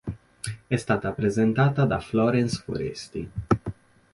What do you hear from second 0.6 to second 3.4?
È stata presentata da Florence Foresti.